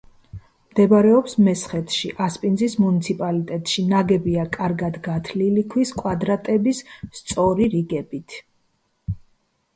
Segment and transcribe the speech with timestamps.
[0.69, 6.83] მდებარეობს მესხეთში, ასპინძის მუნიციპალიტეტში, ნაგებია კარგად გათლილი ქვის კვადრების
[7.21, 8.41] სწორი რიგებით.